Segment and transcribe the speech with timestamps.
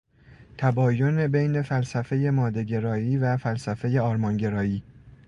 [0.57, 4.83] تباین بین فلسفهی مادهگرایی و فلسفهی آرمانگرایی